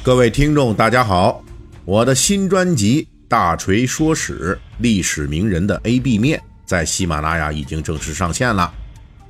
[0.00, 1.44] 各位听众，大家好！
[1.84, 8.72] 我的新专辑《大锤说史：历史名人的 A B 面》在喜马拉雅已经正式上线了。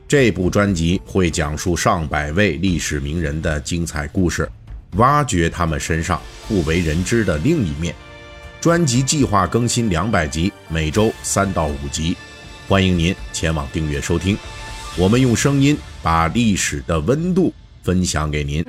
[0.06, 4.48] 这部专辑会讲述上百位历史名人的精彩故事，
[4.96, 7.92] 挖掘他们身上不为人知的另一面。
[8.60, 12.14] 专辑计划更新两百集，每周三到五集，
[12.68, 14.36] 欢迎您前往订阅收听。
[14.96, 18.64] 我们用声音把历史的温度分享给您。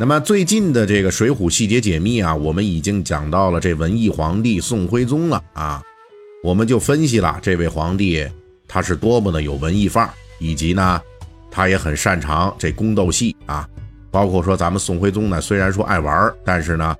[0.00, 5.82] 那么最近的这个《水浒细节解密》啊，我们已经讲到了这文艺皇帝宋徽宗了啊，
[6.42, 8.26] 我们就分析了这位皇帝
[8.66, 10.98] 他是多么的有文艺范儿，以及呢，
[11.50, 13.68] 他也很擅长这宫斗戏啊，
[14.10, 16.96] 包括说咱们宋徽宗呢，虽然说爱玩，但是呢，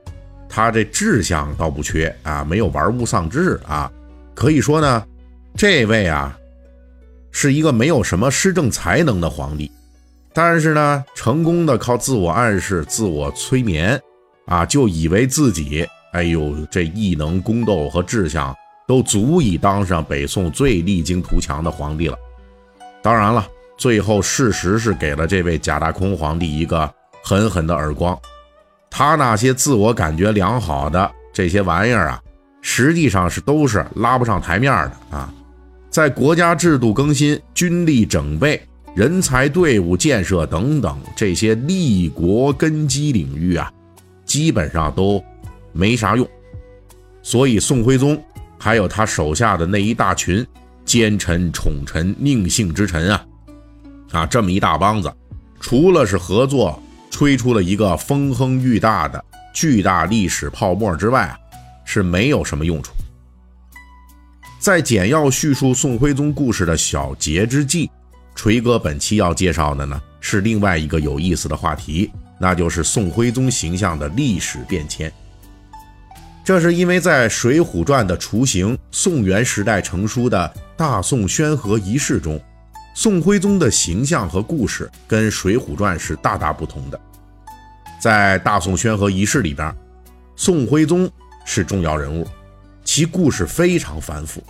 [0.46, 3.90] 他这志向倒不缺啊，没有玩物丧志啊，
[4.34, 5.02] 可以说呢，
[5.56, 6.38] 这位啊，
[7.30, 9.72] 是一个没有什么施政才能的皇帝。
[10.32, 14.00] 但是呢，成功的靠自我暗示、自我催眠，
[14.46, 18.54] 啊，就以为自己，哎呦，这异能、宫斗和志向
[18.86, 22.16] 都足以当上北宋最励精图强的皇帝了。
[23.02, 23.46] 当然了，
[23.76, 26.88] 最后事实是给了这位贾大空皇帝一个
[27.24, 28.18] 狠狠的耳光。
[28.88, 32.22] 他那些自我感觉良好的这些玩意儿啊，
[32.60, 35.32] 实际上是都是拉不上台面的啊。
[35.90, 38.60] 在国家制度更新、军力整备。
[38.94, 43.72] 人才队伍建设等等这些立国根基领域啊，
[44.24, 45.22] 基本上都
[45.72, 46.28] 没啥用。
[47.22, 48.20] 所以宋徽宗
[48.58, 50.44] 还有他手下的那一大群
[50.84, 53.26] 奸臣、宠臣、佞幸之臣啊，
[54.10, 55.12] 啊，这么一大帮子，
[55.60, 61.38] 除了是合作吹出了一个风亨裕大的巨大历史泡沫之外啊，
[61.84, 62.92] 是没有什么用处。
[64.58, 67.88] 在简要叙述宋徽宗故事的小结之际。
[68.42, 75.12] 锤哥本期要介绍的呢是另外一个有意思的话题，那就是宋徽宗形象的历史变迁。
[76.42, 82.40] 这是因为在《水浒传》的雏形宋元时代成书的大宋宣和仪式中，
[82.94, 86.98] 宋徽宗的形象和故事跟《水浒传》是大大不同的。
[88.00, 89.70] 在大宋宣和仪式里边，
[90.34, 91.06] 宋徽宗
[91.44, 92.26] 是重要人物，
[92.86, 94.42] 其故事非常繁复，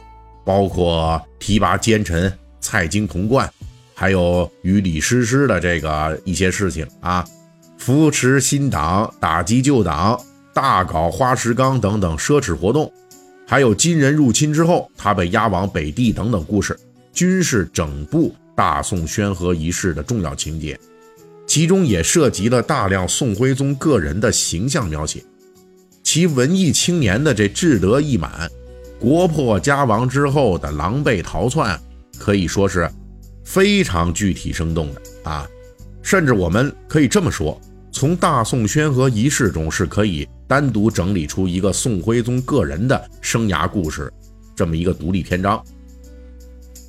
[0.45, 3.53] 包括提拔奸臣、蔡京童贯。
[4.01, 7.23] 还有与李师师的这个一些事情啊，
[7.77, 10.19] 扶持新党、打击旧党、
[10.55, 12.91] 大搞花石纲等等奢侈活动，
[13.47, 16.75] 还有金人入侵之后他被押往北地等等故事，
[17.13, 20.81] 均是整部大宋宣和仪式的重要情节。
[21.47, 25.23] 其中也涉及了大量宋徽宗个人的形象描写，
[26.03, 28.49] 其文艺青年的这志得意满，
[28.99, 31.79] 国破家亡之后的狼狈逃窜，
[32.19, 32.91] 可以说是。
[33.45, 35.49] 非常具体生动的啊，
[36.03, 44.13] 甚至我们可以这么说，从大宋宣和仪式中是可以单独整理出一个宋徽宗个人的生涯故事，
[44.55, 45.63] 这么一个独立篇章。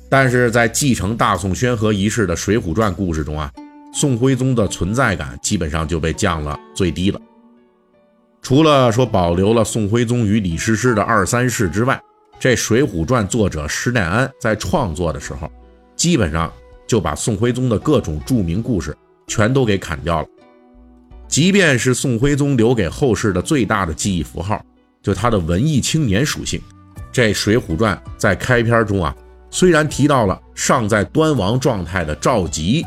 [0.08, 3.50] 但是在继承大宋宣和仪式的《水浒传》故事中啊，
[3.94, 7.20] 宋徽宗的存在感基本上就被降了最低了。
[8.42, 12.00] 除了说保留了宋徽宗与李师师的二三事之外，
[12.38, 15.50] 这《水浒传》作者施耐庵在创作的时候。
[16.02, 16.52] 基本上
[16.84, 18.92] 就把宋徽宗的各种著名故事
[19.28, 20.26] 全都给砍掉了。
[21.28, 24.60] 即便是宋徽宗留给后世的最大的记忆符号，
[25.00, 26.60] 就他的文艺青年属性，
[27.12, 29.14] 这《水浒传》在开篇中啊，
[29.48, 32.84] 虽然提到了尚在端王状态的赵佶，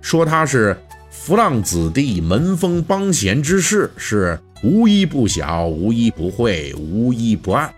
[0.00, 0.74] 说他是
[1.10, 7.70] 浮浪子弟、门风帮闲之士，是无一不晓、无一不会、无一不爱，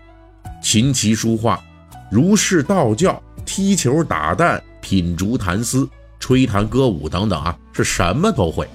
[0.63, 1.61] 琴棋书画、
[2.09, 4.63] 儒释道教、踢球打蛋。
[4.81, 5.87] 品竹弹丝、
[6.19, 8.67] 吹弹歌舞等等啊，是什么都会。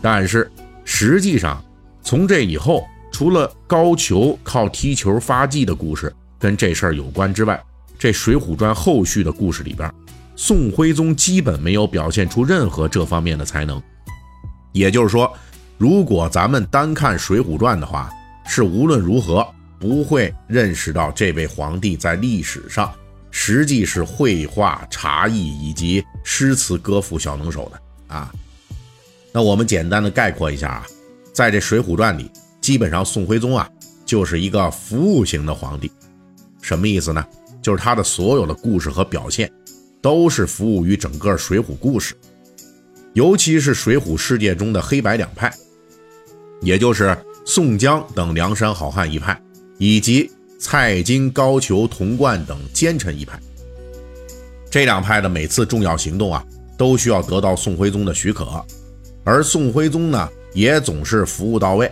[0.00, 0.50] 但是
[0.84, 1.62] 实际上，
[2.02, 7.62] 从这以后，除了高俅靠踢球发迹的故事跟这事儿有关之外，
[7.98, 9.92] 这《水浒传》后续的故事里边，
[10.36, 13.82] 宋徽宗基本没有表现出任何这方面的才能。
[14.72, 15.32] 也就是说，
[15.76, 18.08] 如果咱们单看《水浒传》的话，
[18.46, 19.46] 是无论如何
[19.80, 22.90] 不会认识到这位皇帝在历史上。
[23.40, 28.34] 实际是绘画、茶艺以及诗词歌赋小能手的啊。
[29.32, 30.86] 那我们简单的概括一下啊，
[31.32, 32.28] 在这《水浒传》里，
[32.60, 33.70] 基本上宋徽宗啊
[34.04, 35.88] 就是一个服务型的皇帝。
[36.60, 37.24] 什么意思呢？
[37.62, 39.48] 就是他的所有的故事和表现，
[40.02, 42.16] 都是服务于整个水浒故事，
[43.12, 45.54] 尤其是水浒世界中的黑白两派，
[46.60, 49.40] 也就是宋江等梁山好汉一派，
[49.78, 50.28] 以及。
[50.58, 53.38] 蔡京、高俅、童贯等奸臣一派，
[54.68, 56.44] 这两派的每次重要行动啊，
[56.76, 58.64] 都需要得到宋徽宗的许可，
[59.22, 61.90] 而宋徽宗呢，也总是服务到位。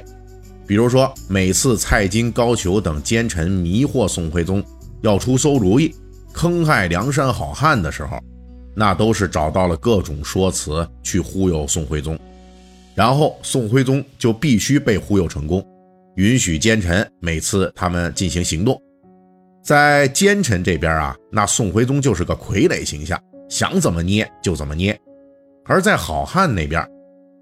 [0.67, 4.61] 比如说，每次蔡京、高俅等奸臣迷惑宋徽宗，
[5.01, 5.95] 要出馊主意，
[6.33, 8.19] 坑害梁山好汉的时候，
[8.75, 12.19] 那都是找到了各种说辞去忽悠宋徽宗，
[12.97, 15.65] 然后宋徽宗就必须被忽悠成功，
[16.17, 18.81] 允许奸臣每次他们进行行动。
[19.63, 24.95] 在奸臣这边啊，那宋徽宗就是个傀儡形象，想怎么捏就怎么捏；
[25.65, 26.87] 而在好汉那边，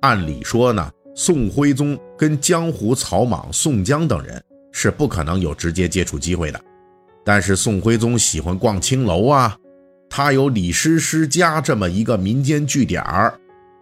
[0.02, 0.90] 按理说呢。
[1.16, 4.42] 宋徽宗跟江湖草莽宋江等人
[4.72, 6.60] 是不可能有直接接触机会的，
[7.24, 9.56] 但是宋徽宗喜欢逛青楼啊，
[10.10, 13.32] 他有李师师家这么一个民间据点儿，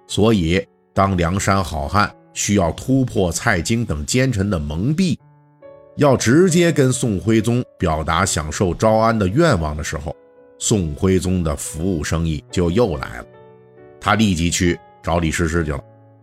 [0.07, 0.63] 所以
[0.93, 5.19] 当梁山好汉需要突破蔡京等奸臣的蒙蔽，
[5.97, 10.15] 要直接跟宋徽宗表达享受招安的愿望的时候，
[10.59, 13.27] 宋徽宗的服务生意就又来了，
[14.01, 15.81] 他立即去找李师师去了，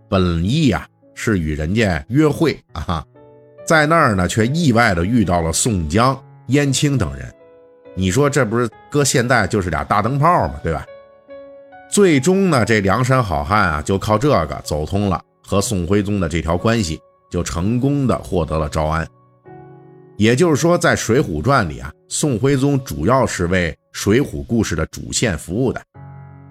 [0.07, 0.87] 本意呀。
[1.21, 3.03] 是与人家约会啊，
[3.65, 6.17] 在那儿呢，却意外的遇到了宋江、
[6.47, 7.29] 燕青等人。
[7.93, 10.57] 你说这不是搁现在就是俩大灯泡吗？
[10.63, 10.85] 对吧？
[11.91, 19.07] 最终呢，这梁山好汉啊，就靠这个走通了和宋徽宗的这条关系，就成功的获得了招安。
[20.15, 25.81] 也就是说，在《水浒传》里啊，宋徽宗主要是为水浒故事的主线服务的，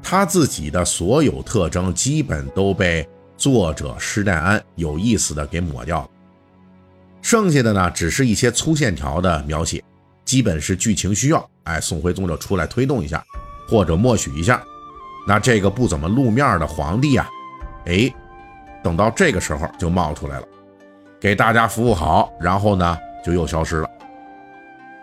[0.03, 3.09] 他自己的所有特征基本都被。
[3.37, 6.09] 作者施耐庵有意思的给抹掉了，
[7.23, 9.81] 剩下的呢只是一些粗线条的描写，
[10.25, 13.25] 基本是剧情需要，哎，宋徽宗就出来推动一下，
[13.69, 14.61] 或者默许一下。
[15.25, 17.29] 那这个不怎么露面的皇帝啊，
[17.87, 18.13] 哎，
[18.83, 20.47] 等到这个时候就冒出来了，
[21.21, 23.89] 给大家服务好，然后呢就又消失了。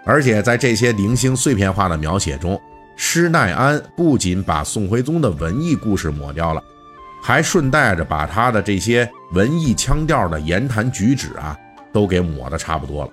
[0.06, 2.60] 而且在这些零星碎片化的描写中，
[2.96, 6.62] 施耐庵不仅把宋徽宗的文艺故事抹掉了。
[7.24, 11.58] 还顺带着把他的这些文艺腔调的言谈举止啊，
[11.92, 13.10] 都给抹得差不多了。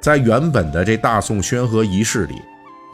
[0.00, 2.34] 在原本的这大宋宣和仪式里，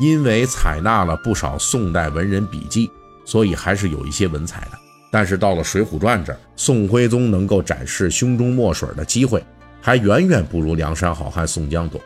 [0.00, 2.90] 因为采纳了不少宋代文人笔记，
[3.24, 4.78] 所以还是有一些文采的。
[5.12, 9.44] 但是到了《水浒传》这儿，宋徽宗能够展示胸中墨水的机会，
[9.82, 12.00] 还远远不如梁山好汉宋江多。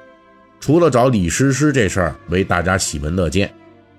[0.58, 3.48] 除了找李师师这事儿为大家喜闻乐见，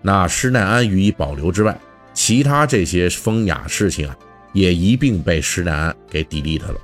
[0.01, 1.79] 那施耐庵予以保留之外，
[2.13, 4.15] 其他这些风雅事情啊。
[4.53, 6.75] 也一并被施耐庵给 delete 了。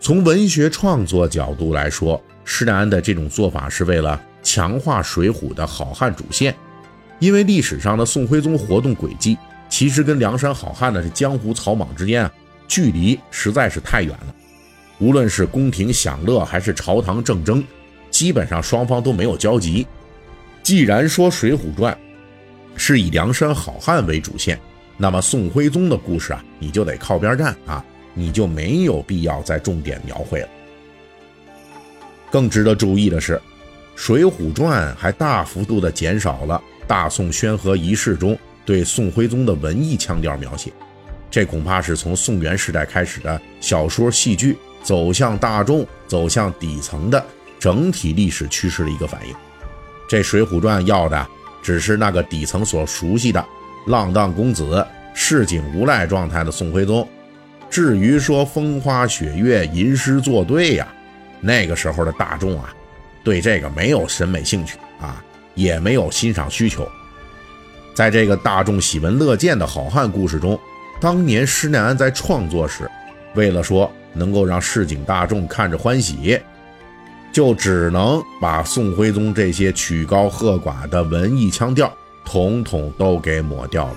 [0.00, 6.52] 从文学创作角度来说，施耐庵的这种做法是为了强化《水浒》的好汉主线，
[7.20, 12.32] 因为历史上的宋徽宗活动轨迹，其实跟梁山好汉的这江湖草莽之间啊，
[12.66, 14.34] 距离实在是太远了。
[14.98, 17.62] 无论是宫廷享乐还是朝堂政争，
[18.10, 19.86] 基本上双方都没有交集。
[20.62, 21.92] 既然说《水浒传》
[22.76, 24.58] 是以梁山好汉为主线，
[24.96, 27.84] 那么宋徽宗的故事啊，你就得靠边站啊，
[28.14, 30.48] 你就没有必要再重点描绘了。
[32.30, 33.36] 更值得注意的是，
[33.94, 38.36] 《水浒传》还大幅度的减少了大宋宣和仪式中
[38.66, 40.70] 对宋徽宗的文艺腔调描写，
[41.30, 47.24] 这恐怕是从宋元时代开始的小说戏剧走向大众、走向底层的
[47.58, 49.34] 整体历史趋势的一个反应。
[50.08, 51.26] 这《水浒传》要的
[51.62, 53.42] 只是那个底层所熟悉的。
[53.86, 54.84] 浪荡公子、
[55.14, 57.08] 市井无赖状态的宋徽宗，
[57.70, 60.88] 至于说风花雪月、吟诗作对呀，
[61.40, 62.74] 那个时候的大众啊，
[63.22, 66.84] 对这个没有审美兴趣啊，也没有欣赏需求。
[67.96, 70.60] 在这个大众喜闻乐见的好汉故事中，
[71.00, 72.86] 当年施耐庵在创作时，
[73.34, 76.38] 为了说能够让市井大众看着欢喜，
[77.32, 81.90] 就只能把宋徽宗这些曲高和寡的文艺腔调。
[82.22, 83.96] 统统都给抹掉了。